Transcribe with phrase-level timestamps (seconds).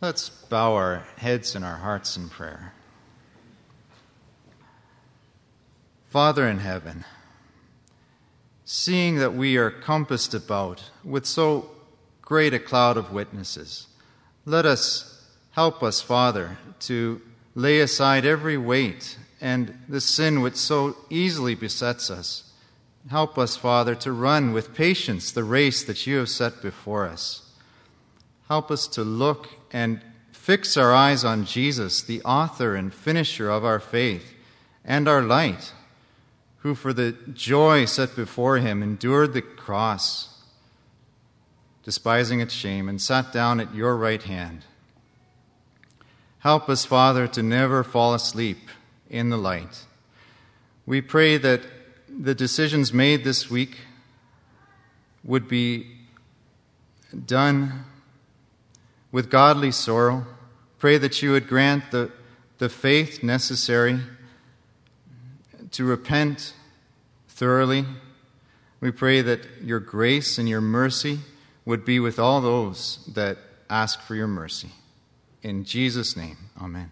[0.00, 2.72] Let's bow our heads and our hearts in prayer.
[6.06, 7.04] Father in heaven,
[8.64, 11.70] seeing that we are compassed about with so
[12.22, 13.88] great a cloud of witnesses,
[14.44, 17.20] let us help us, Father, to
[17.56, 22.52] lay aside every weight and the sin which so easily besets us.
[23.10, 27.47] Help us, Father, to run with patience the race that you have set before us.
[28.48, 30.00] Help us to look and
[30.32, 34.34] fix our eyes on Jesus, the author and finisher of our faith,
[34.82, 35.74] and our light,
[36.60, 40.42] who for the joy set before him endured the cross,
[41.82, 44.64] despising its shame, and sat down at your right hand.
[46.38, 48.70] Help us, Father, to never fall asleep
[49.10, 49.84] in the light.
[50.86, 51.60] We pray that
[52.08, 53.76] the decisions made this week
[55.22, 55.86] would be
[57.26, 57.84] done
[59.10, 60.26] with godly sorrow.
[60.78, 62.12] Pray that you would grant the,
[62.58, 64.00] the faith necessary
[65.72, 66.54] to repent
[67.28, 67.84] thoroughly.
[68.80, 71.20] We pray that your grace and your mercy
[71.64, 73.38] would be with all those that
[73.68, 74.70] ask for your mercy.
[75.42, 76.90] In Jesus' name, amen.